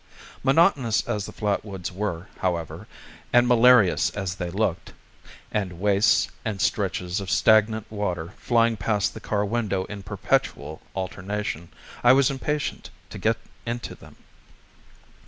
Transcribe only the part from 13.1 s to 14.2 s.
to get into them.